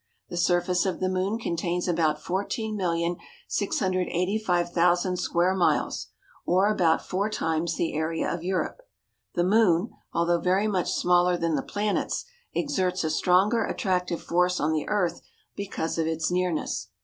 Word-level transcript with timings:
The 0.29 0.37
surface 0.37 0.87
of 0.87 0.99
the 0.99 1.09
moon 1.09 1.37
contains 1.37 1.87
about 1.87 2.17
14,685,000 2.21 5.19
square 5.19 5.53
miles, 5.53 6.07
or 6.43 6.71
about 6.73 7.05
four 7.05 7.29
times 7.29 7.75
the 7.75 7.93
area 7.93 8.33
of 8.33 8.41
Europe. 8.43 8.81
The 9.35 9.43
moon, 9.43 9.91
although 10.11 10.39
very 10.39 10.65
much 10.65 10.91
smaller 10.91 11.37
than 11.37 11.53
the 11.53 11.61
planets, 11.61 12.25
exerts 12.51 13.03
a 13.03 13.11
stronger 13.11 13.63
attractive 13.63 14.23
force 14.23 14.59
on 14.59 14.71
the 14.73 14.89
earth 14.89 15.21
because 15.55 15.99
of 15.99 16.07
its 16.07 16.31
nearness. 16.31 16.87